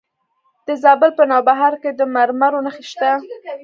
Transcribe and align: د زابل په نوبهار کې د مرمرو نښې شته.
د 0.67 0.69
زابل 0.83 1.11
په 1.19 1.23
نوبهار 1.31 1.73
کې 1.81 1.91
د 1.99 2.01
مرمرو 2.15 2.63
نښې 2.65 2.85
شته. 2.91 3.11